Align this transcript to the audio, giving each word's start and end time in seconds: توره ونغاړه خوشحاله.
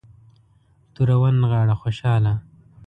توره 0.93 1.15
ونغاړه 1.21 1.75
خوشحاله. 1.81 2.33